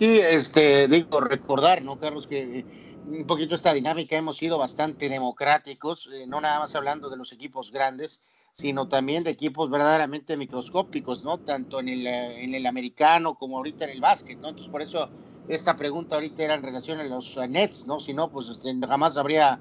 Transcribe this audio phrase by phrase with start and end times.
[0.00, 2.26] aquí, este, digo, recordar, ¿no, Carlos?
[2.26, 2.64] Que
[3.04, 7.32] un poquito esta dinámica hemos sido bastante democráticos, eh, no nada más hablando de los
[7.32, 8.22] equipos grandes,
[8.54, 11.38] sino también de equipos verdaderamente microscópicos, ¿no?
[11.40, 14.48] Tanto en el, eh, en el americano como ahorita en el básquet, ¿no?
[14.48, 15.12] Entonces, por eso
[15.46, 18.00] esta pregunta ahorita era en relación a los eh, Nets, ¿no?
[18.00, 19.60] Si no, pues este, jamás habría,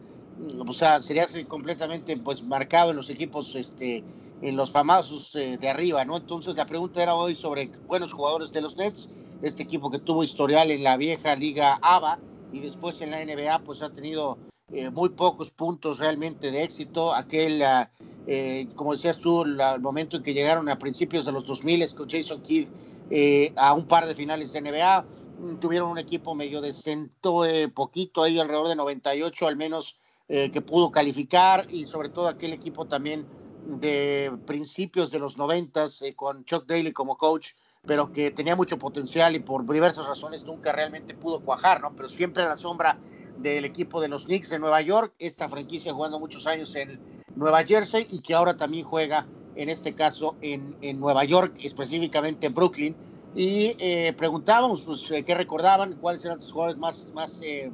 [0.66, 4.06] o sea, sería completamente pues marcado en los equipos, este,
[4.40, 6.16] en los famosos de arriba, ¿no?
[6.16, 9.10] Entonces, la pregunta era hoy sobre buenos jugadores de los Nets,
[9.42, 12.20] este equipo que tuvo historial en la vieja liga ABA,
[12.52, 14.38] y después en la NBA pues ha tenido
[14.72, 17.14] eh, muy pocos puntos realmente de éxito.
[17.14, 17.90] Aquel, ah,
[18.28, 22.10] eh, como decías tú, el momento en que llegaron a principios de los 2000 con
[22.10, 22.68] Jason Kidd
[23.10, 25.02] eh, a un par de finales de NBA,
[25.40, 30.00] mm, tuvieron un equipo medio decente, poquito ahí alrededor de 98 al menos
[30.32, 33.26] que pudo calificar y sobre todo aquel equipo también
[33.66, 35.86] de principios de los 90
[36.16, 37.54] con Chuck Daly como coach
[37.86, 41.96] pero que tenía mucho potencial y por diversas razones nunca realmente pudo cuajar, ¿no?
[41.96, 43.00] Pero siempre a la sombra
[43.38, 47.00] del equipo de los Knicks de Nueva York, esta franquicia jugando muchos años en
[47.36, 52.48] Nueva Jersey y que ahora también juega, en este caso, en, en Nueva York, específicamente
[52.48, 52.96] en Brooklyn.
[53.36, 57.72] Y eh, preguntábamos pues, eh, qué recordaban, cuáles eran sus jugadores más, más eh,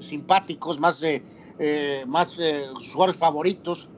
[0.00, 1.02] simpáticos, más,
[2.06, 3.88] más sus jugadores favoritos.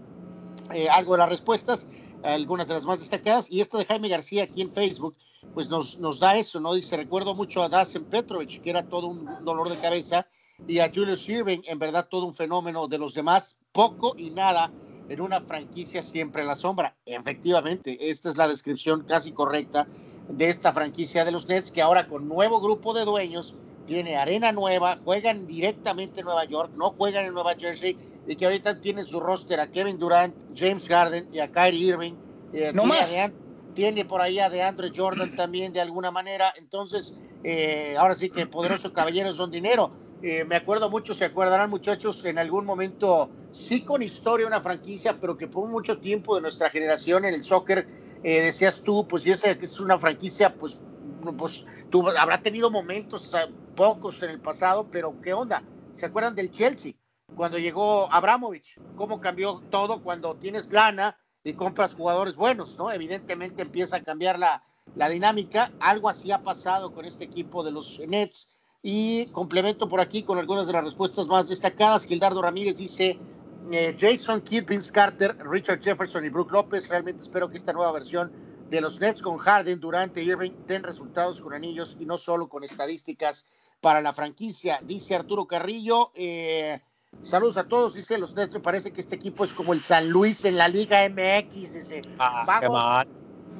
[0.90, 1.86] algo de las respuestas,
[2.34, 3.50] algunas de las más destacadas.
[3.50, 5.16] Y esta de Jaime García aquí en Facebook
[5.54, 6.74] pues nos, nos da eso, ¿no?
[6.74, 10.26] Dice, recuerdo mucho a Dasen Petrovic, que era todo un dolor de cabeza,
[10.66, 14.72] y a Julius Irving, en verdad todo un fenómeno de los demás, poco y nada
[15.08, 16.96] en una franquicia siempre en la sombra.
[17.06, 19.86] Efectivamente, esta es la descripción casi correcta
[20.28, 23.54] de esta franquicia de los Nets, que ahora con nuevo grupo de dueños,
[23.86, 27.96] tiene arena nueva, juegan directamente en Nueva York, no juegan en Nueva Jersey,
[28.26, 32.14] y que ahorita tienen su roster a Kevin Durant, James Harden y a Kyrie Irving.
[32.52, 33.14] Eh, no más
[33.76, 36.52] tiene por ahí a de Andre Jordan también de alguna manera.
[36.56, 39.92] Entonces, eh, ahora sí que poderosos caballeros son dinero.
[40.22, 45.20] Eh, me acuerdo mucho, se acordarán muchachos, en algún momento, sí con historia una franquicia,
[45.20, 47.86] pero que por mucho tiempo de nuestra generación en el soccer,
[48.24, 50.82] eh, decías tú, pues si esa es una franquicia, pues,
[51.36, 53.30] pues tú, habrá tenido momentos,
[53.76, 55.62] pocos en el pasado, pero ¿qué onda?
[55.96, 56.94] ¿Se acuerdan del Chelsea?
[57.34, 62.90] Cuando llegó Abramovich, cómo cambió todo cuando tienes lana, y compras jugadores buenos, ¿no?
[62.90, 64.64] Evidentemente empieza a cambiar la,
[64.96, 65.70] la dinámica.
[65.78, 68.52] Algo así ha pasado con este equipo de los Nets.
[68.82, 72.04] Y complemento por aquí con algunas de las respuestas más destacadas.
[72.04, 73.18] Gildardo Ramírez dice,
[73.70, 76.88] eh, Jason Kidd, Vince Carter, Richard Jefferson y Brook López.
[76.88, 78.32] Realmente espero que esta nueva versión
[78.68, 82.64] de los Nets con Harden, Durante Irving den resultados con anillos y no solo con
[82.64, 83.46] estadísticas
[83.80, 84.80] para la franquicia.
[84.82, 86.80] Dice Arturo Carrillo, eh,
[87.22, 88.54] Saludos a todos, dice los Nets.
[88.54, 91.74] Me parece que este equipo es como el San Luis en la Liga MX.
[91.74, 92.44] Dice, ah,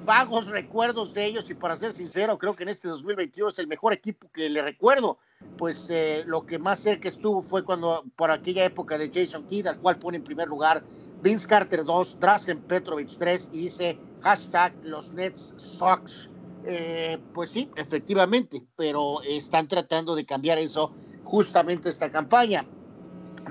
[0.04, 1.50] vagos, recuerdos de ellos.
[1.50, 4.62] Y para ser sincero, creo que en este 2021 es el mejor equipo que le
[4.62, 5.18] recuerdo.
[5.58, 9.66] Pues eh, lo que más cerca estuvo fue cuando, por aquella época de Jason Kidd,
[9.66, 10.84] al cual pone en primer lugar
[11.22, 16.30] Vince Carter 2, Drazen Petrovic 3 y dice hashtag los Nets Sox.
[16.68, 22.66] Eh, pues sí, efectivamente, pero están tratando de cambiar eso justamente esta campaña.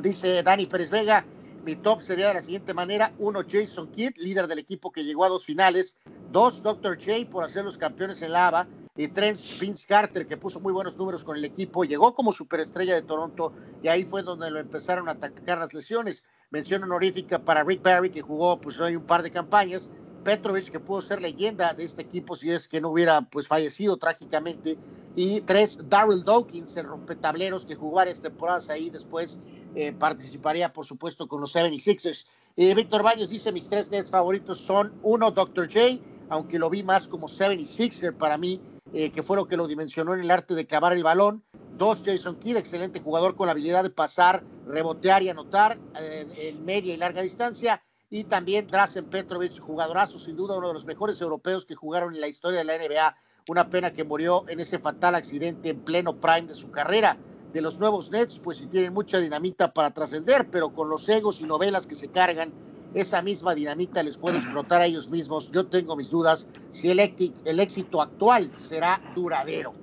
[0.02, 1.26] Dice Dani Pérez Vega,
[1.64, 3.14] mi top sería de la siguiente manera.
[3.18, 5.96] Uno, Jason Kidd, líder del equipo que llegó a dos finales.
[6.32, 6.98] Dos, Dr.
[6.98, 8.68] J por hacer los campeones en lava.
[8.98, 11.86] Y tres, Vince Carter, que puso muy buenos números con el equipo.
[11.86, 16.26] Llegó como superestrella de Toronto y ahí fue donde lo empezaron a atacar las lesiones.
[16.50, 19.90] Mención honorífica para Rick Barry, que jugó pues hoy un par de campañas.
[20.26, 23.96] Petrovic, que pudo ser leyenda de este equipo si es que no hubiera pues fallecido
[23.96, 24.78] trágicamente.
[25.16, 29.40] Y tres, Daryl Dawkins, el rompetableros que jugó varias temporadas ahí después
[29.76, 32.28] eh, participaría, por supuesto, con los 76ers.
[32.56, 35.68] Eh, Víctor Baños dice, mis tres Nets favoritos son, uno, Dr.
[35.68, 38.62] J, aunque lo vi más como 76er para mí,
[38.94, 41.44] eh, que fue lo que lo dimensionó en el arte de clavar el balón.
[41.78, 46.94] Dos, Jason Kidd, excelente jugador con la habilidad de pasar, rebotear y anotar en media
[46.94, 47.84] y larga distancia.
[48.10, 52.22] Y también Drazen Petrovic, jugadorazo, sin duda uno de los mejores europeos que jugaron en
[52.22, 53.18] la historia de la NBA.
[53.50, 57.18] Una pena que murió en ese fatal accidente en pleno prime de su carrera
[57.56, 61.40] de los nuevos Nets, pues si tienen mucha dinamita para trascender, pero con los egos
[61.40, 62.52] y novelas que se cargan,
[62.94, 65.50] esa misma dinamita les puede explotar a ellos mismos.
[65.54, 69.74] Yo tengo mis dudas si el, el éxito actual será duradero.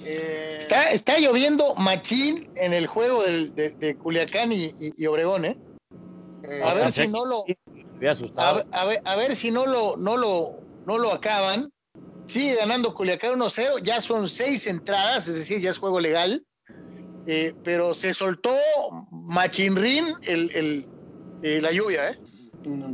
[0.00, 5.56] Eh, está, está lloviendo machín en el juego de, Culiacán y, Obregón, ¿eh?
[6.42, 7.44] eh a ver si no lo.
[8.36, 11.72] A, ver, a ver si no lo, no lo, no lo acaban.
[12.26, 16.44] Sigue ganando Culiacán 1-0, ya son seis entradas, es decir, ya es juego legal.
[17.26, 18.54] Eh, pero se soltó
[19.10, 20.86] machinrín el, el,
[21.42, 22.18] eh, la lluvia, ¿eh?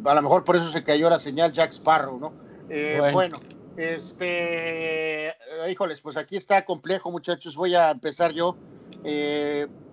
[0.05, 2.33] A lo mejor por eso se cayó la señal Jack Sparrow, ¿no?
[2.69, 3.41] Eh, bueno.
[3.77, 5.33] Este,
[5.71, 7.57] híjoles, pues aquí está complejo, muchachos.
[7.57, 8.57] Voy a empezar yo.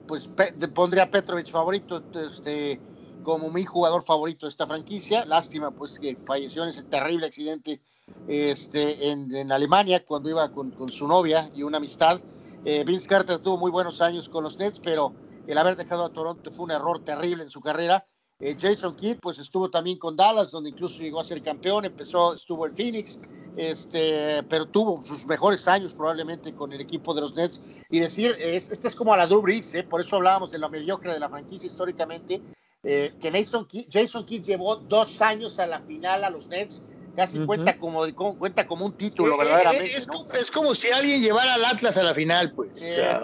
[0.08, 0.32] Pues
[0.74, 2.80] pondría a Petrovic favorito, este,
[3.24, 5.26] como mi jugador favorito de esta franquicia.
[5.26, 7.82] Lástima, pues, que falleció en ese terrible accidente
[8.28, 12.22] este, en, Alemania cuando iba con, su novia y una amistad.
[12.66, 15.14] Eh, Vince Carter tuvo muy buenos años con los Nets, pero
[15.46, 18.08] el haber dejado a Toronto fue un error terrible en su carrera.
[18.40, 22.34] Eh, Jason Kidd, pues estuvo también con Dallas, donde incluso llegó a ser campeón, empezó,
[22.34, 23.20] estuvo en Phoenix,
[23.56, 27.62] este, pero tuvo sus mejores años probablemente con el equipo de los Nets.
[27.92, 29.84] Y decir, es, este es como a la Drew ¿eh?
[29.84, 32.42] por eso hablábamos de la mediocre de la franquicia históricamente,
[32.84, 36.84] que Jason Kidd llevó dos años a la final a los Nets,
[37.16, 38.06] casi cuenta, como,
[38.38, 39.96] cuenta como un título, verdaderamente.
[39.96, 42.72] Es, como si alguien llevara al Atlas a la final, pues.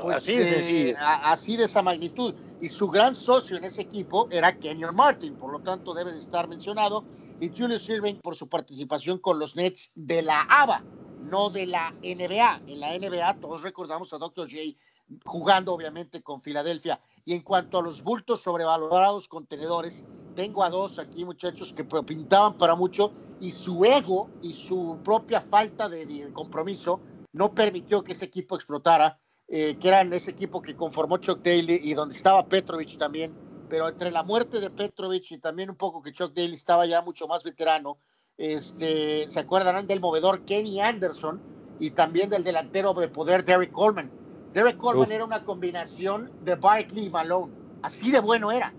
[0.02, 4.58] pues así de así de esa magnitud y su gran socio en ese equipo era
[4.58, 7.04] Kenyon Martin, por lo tanto debe de estar mencionado,
[7.40, 10.84] y Julius Irving por su participación con los Nets de la ABA,
[11.24, 12.62] no de la NBA.
[12.68, 14.48] En la NBA todos recordamos a Dr.
[14.48, 14.78] J
[15.26, 17.02] jugando obviamente con Filadelfia.
[17.26, 20.06] Y en cuanto a los bultos sobrevalorados contenedores,
[20.36, 25.42] tengo a dos aquí muchachos que pintaban para mucho y su ego y su propia
[25.42, 27.00] falta de compromiso
[27.34, 29.20] no permitió que ese equipo explotara
[29.54, 33.34] eh, que eran ese equipo que conformó Chuck Daly y donde estaba Petrovic también,
[33.68, 37.02] pero entre la muerte de Petrovic y también un poco que Chuck Daly estaba ya
[37.02, 37.98] mucho más veterano,
[38.38, 41.42] este, se acuerdan del movedor Kenny Anderson
[41.82, 44.10] y también del delantero de poder Derek Coleman.
[44.54, 47.52] Derek Coleman era una combinación de Barkley y Malone,
[47.82, 48.74] así de bueno era.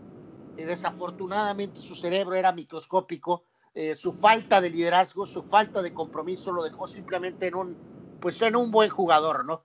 [0.62, 3.42] Y desafortunadamente su cerebro era microscópico,
[3.74, 7.76] eh, su falta de liderazgo, su falta de compromiso lo dejó simplemente en un,
[8.20, 9.64] pues en un buen jugador, ¿no?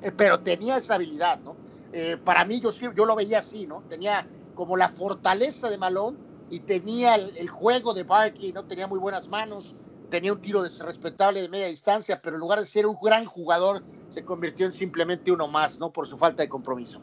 [0.00, 1.58] Eh, pero tenía esa habilidad, ¿no?
[1.92, 3.84] Eh, para mí yo, yo lo veía así, ¿no?
[3.86, 6.16] Tenía como la fortaleza de Malone
[6.48, 8.64] y tenía el, juego de Barkley, ¿no?
[8.64, 9.76] Tenía muy buenas manos,
[10.08, 13.84] tenía un tiro respetable de media distancia, pero en lugar de ser un gran jugador,
[14.08, 15.92] se convirtió en simplemente uno más, ¿no?
[15.92, 16.98] Por su falta de compromiso.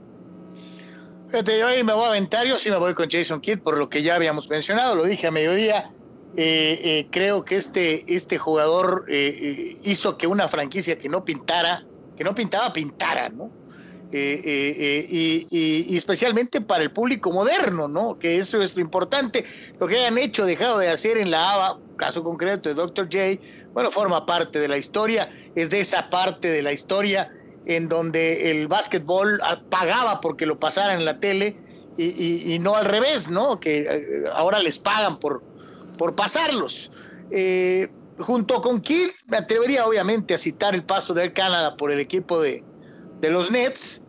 [1.29, 3.77] Fíjate, yo ahí me voy a aventar, yo sí me voy con Jason Kidd, por
[3.77, 5.91] lo que ya habíamos mencionado, lo dije a mediodía.
[6.35, 11.85] Eh, creo que este, este jugador hizo que una franquicia que no pintara
[12.17, 13.51] que no pintaba, pintara, ¿no?
[14.11, 18.17] Eh, eh, eh, y, especialmente para el público moderno, ¿no?
[18.17, 19.45] Que eso es lo importante.
[19.79, 23.05] Lo que hayan hecho, dejado de hacer en la ABA, caso concreto de Dr.
[23.05, 23.41] J,
[23.73, 27.31] bueno, forma parte de la historia, es de esa parte de la historia
[27.67, 31.59] en donde el básquetbol pagaba porque lo pasaran en la tele
[31.97, 33.59] y, no al revés, ¿no?
[33.59, 35.43] Que ahora les pagan por,
[35.97, 36.91] por pasarlos.
[37.29, 41.99] Eh, junto con Kidd, me atrevería obviamente a citar el paso de Canadá por el
[41.99, 42.63] equipo de,
[43.19, 44.01] de los Nets.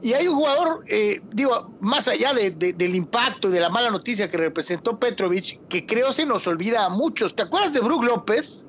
[0.00, 3.90] Y hay un jugador, eh, digo, más allá de, del impacto y de la mala
[3.90, 7.34] noticia que representó Petrovic, que creo se nos olvida a muchos.
[7.34, 8.64] ¿Te acuerdas de Brook López?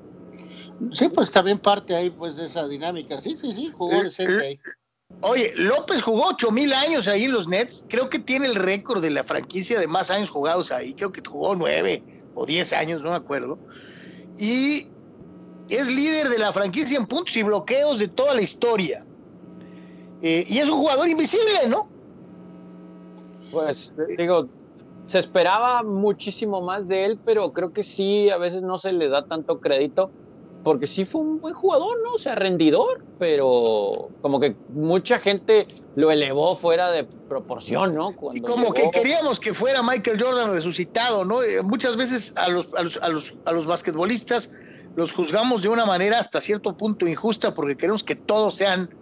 [0.92, 3.20] Sí, pues también parte ahí pues de esa dinámica.
[3.20, 4.60] Sí, sí, sí, jugó de eh, ahí.
[5.22, 7.86] Oye, López jugó ocho mil años ahí en los Nets.
[7.88, 10.94] Creo que tiene el récord de la franquicia de más años jugados ahí.
[10.94, 12.02] Creo que jugó nueve
[12.34, 13.58] o diez años, no me acuerdo
[14.38, 14.86] y
[15.68, 18.98] es líder de la franquicia en puntos y bloqueos de toda la historia.
[20.22, 21.88] Eh, y es un jugador invisible, ¿no?
[23.50, 24.48] Pues digo,
[25.06, 29.08] se esperaba muchísimo más de él, pero creo que sí, a veces no se le
[29.08, 30.10] da tanto crédito,
[30.66, 32.14] porque sí fue un buen jugador, ¿no?
[32.14, 38.12] O sea, rendidor, pero como que mucha gente lo elevó fuera de proporción, ¿no?
[38.34, 41.40] y como que queríamos que fuera Michael Jordan resucitado, ¿no?
[41.44, 44.50] Eh, muchas veces a los, a los, a los, a los basquetbolistas
[44.96, 48.92] los juzgamos de una manera hasta cierto punto injusta porque queremos que todos sean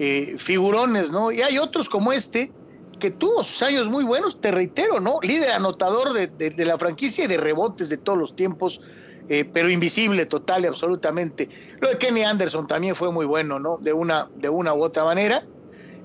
[0.00, 1.30] eh, figurones, ¿no?
[1.30, 2.50] Y hay otros como este
[2.98, 5.20] que tuvo sus años muy buenos, te reitero, ¿no?
[5.22, 8.80] Líder anotador de, de, la franquicia y de rebotes de todos los tiempos,
[9.28, 11.48] eh, pero invisible total y absolutamente.
[11.80, 13.78] Lo de Kenny Anderson también fue muy bueno, ¿no?
[13.78, 15.44] De una, de una u otra manera.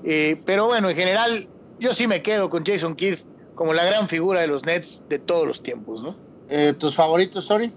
[0.04, 1.46] Eh, pero bueno, en general,
[1.78, 3.18] yo sí me quedo con Jason Kidd
[3.54, 6.16] como la gran figura de los Nets de todos los tiempos, ¿no?
[6.48, 7.70] Eh, ¿Tus favoritos, Sorry?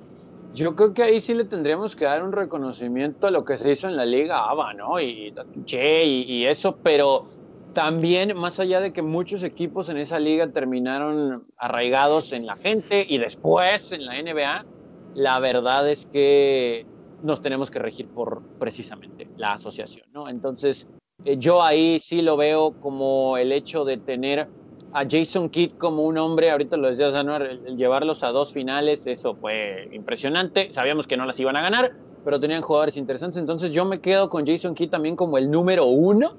[0.54, 3.72] Yo creo que ahí sí le tendríamos que dar un reconocimiento a lo que se
[3.72, 5.02] hizo en la Liga ABA, ¿no?
[5.02, 5.34] Y,
[5.66, 7.26] che, y, eso, pero
[7.74, 13.04] también, más allá de que muchos equipos en esa liga terminaron arraigados en la gente
[13.08, 14.64] y después en la NBA,
[15.15, 16.86] la verdad es que
[17.22, 20.27] nos tenemos que regir por precisamente la asociación, ¿no?
[20.29, 20.88] Entonces,
[21.25, 24.48] eh, yo ahí sí lo veo como el hecho de tener
[24.93, 29.34] a Jason Kidd como un hombre, ahorita lo decía el llevarlos a dos finales, eso
[29.36, 30.72] fue impresionante.
[30.72, 31.93] Sabíamos que no las iban a ganar,
[32.24, 33.39] pero tenían jugadores interesantes.
[33.39, 36.36] Entonces yo me quedo con Jason Kidd también como el número uno.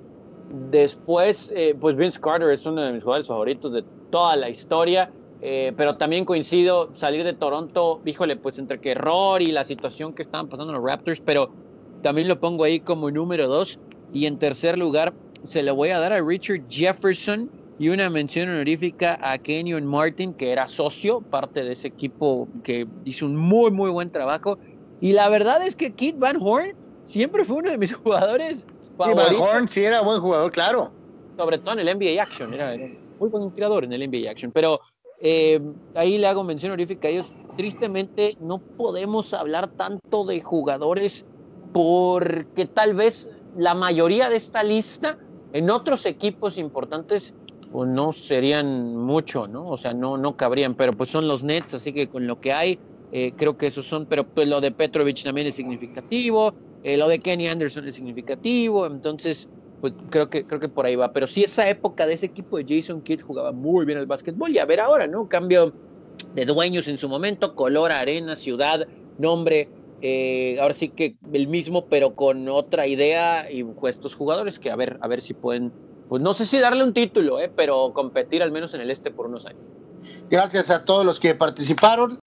[0.70, 5.10] Después, eh, pues Vince Carter es uno de mis jugadores favoritos de toda la historia.
[5.46, 10.14] Eh, pero también coincido, salir de Toronto, híjole, pues entre que error y la situación
[10.14, 11.52] que estaban pasando los Raptors, pero
[12.00, 13.78] también lo pongo ahí como número dos.
[14.10, 18.48] Y en tercer lugar, se le voy a dar a Richard Jefferson y una mención
[18.48, 23.70] honorífica a Kenyon Martin, que era socio, parte de ese equipo que hizo un muy,
[23.70, 24.58] muy buen trabajo.
[25.02, 26.72] Y la verdad es que Kit Van Horn
[27.04, 29.40] siempre fue uno de mis jugadores favoritos.
[29.40, 30.90] Van Horn sí era buen jugador, claro.
[31.36, 34.50] Sobre todo en el NBA Action, era, era muy buen tirador en el NBA Action.
[34.50, 34.80] Pero
[35.20, 35.60] eh,
[35.94, 37.26] ahí le hago mención honorífica a ellos.
[37.56, 41.24] Tristemente no podemos hablar tanto de jugadores
[41.72, 45.18] porque tal vez la mayoría de esta lista
[45.52, 47.32] en otros equipos importantes
[47.74, 49.66] pues no serían mucho, ¿no?
[49.66, 52.52] O sea, no, no cabrían, pero pues son los Nets, así que con lo que
[52.52, 52.78] hay,
[53.10, 56.54] eh, creo que esos son, pero pues lo de Petrovic también es significativo,
[56.84, 59.48] eh, lo de Kenny Anderson es significativo, entonces
[59.84, 61.12] pues creo que, creo que por ahí va.
[61.12, 64.50] Pero sí, esa época de ese equipo de Jason Kidd jugaba muy bien el básquetbol.
[64.50, 65.28] Y a ver ahora, ¿no?
[65.28, 65.74] Cambio
[66.34, 68.88] de dueños en su momento, color, arena, ciudad,
[69.18, 69.68] nombre.
[70.00, 74.70] Eh, ahora sí que el mismo, pero con otra idea y pues, estos jugadores que
[74.70, 75.70] a ver, a ver si pueden,
[76.08, 79.10] pues no sé si darle un título, eh, pero competir al menos en el este
[79.10, 79.60] por unos años.
[80.30, 82.18] Gracias a todos los que participaron.